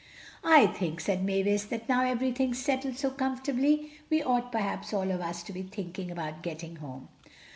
"I 0.43 0.65
think," 0.65 0.99
said 0.99 1.23
Mavis, 1.23 1.65
"that 1.65 1.87
now 1.87 2.03
everything's 2.03 2.57
settled 2.57 2.97
so 2.97 3.11
comfortably 3.11 3.91
we 4.09 4.23
ought 4.23 4.51
perhaps 4.51 4.95
all 4.95 5.11
of 5.11 5.21
us 5.21 5.43
to 5.43 5.53
be 5.53 5.61
thinking 5.61 6.09
about 6.09 6.41
getting 6.41 6.77
home." 6.77 7.09